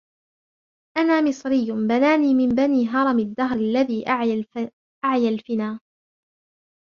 أنا 0.97 1.21
مِصْرِيٌّ 1.21 1.71
بناني 1.71 2.33
من 2.33 2.49
بنى 2.55 2.87
هرمَ 2.87 3.19
الدَّهرِ 3.19 3.55
الذي 3.55 4.07
أَعْيا 5.03 5.29
الفنا 5.29 5.79